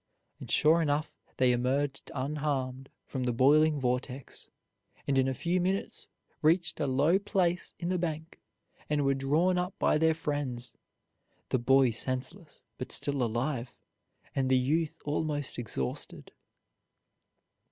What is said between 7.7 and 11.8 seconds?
in the bank and were drawn up by their friends, the